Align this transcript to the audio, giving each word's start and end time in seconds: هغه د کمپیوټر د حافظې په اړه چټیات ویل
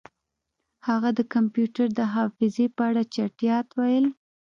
هغه 0.87 1.09
د 1.17 1.19
کمپیوټر 1.33 1.87
د 1.99 2.01
حافظې 2.13 2.65
په 2.75 2.81
اړه 2.89 3.01
چټیات 3.13 3.67
ویل 3.77 4.05